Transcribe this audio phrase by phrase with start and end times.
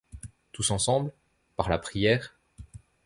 [0.51, 1.13] Tous ensemble,
[1.55, 2.35] par la prière